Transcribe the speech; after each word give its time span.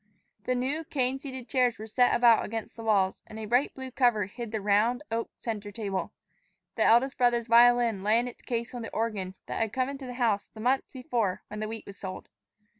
The 0.45 0.55
new 0.55 0.83
cane 0.83 1.19
seated 1.19 1.47
chairs 1.47 1.77
were 1.77 1.85
set 1.85 2.15
about 2.15 2.43
against 2.43 2.75
the 2.75 2.81
walls, 2.83 3.21
and 3.27 3.37
a 3.37 3.45
bright 3.45 3.75
blue 3.75 3.91
cover 3.91 4.25
hid 4.25 4.51
the 4.51 4.59
round, 4.59 5.03
oak 5.11 5.29
center 5.37 5.71
table. 5.71 6.11
The 6.73 6.83
eldest 6.83 7.19
brother's 7.19 7.45
violin 7.45 8.01
lay 8.01 8.17
in 8.17 8.27
its 8.27 8.41
case 8.41 8.73
on 8.73 8.81
the 8.81 8.89
organ 8.95 9.35
that 9.45 9.59
had 9.59 9.73
come 9.73 9.89
into 9.89 10.07
the 10.07 10.15
house 10.15 10.47
the 10.47 10.59
month 10.59 10.85
before 10.91 11.43
when 11.49 11.59
the 11.59 11.67
wheat 11.67 11.85
was 11.85 11.97
sold. 11.97 12.29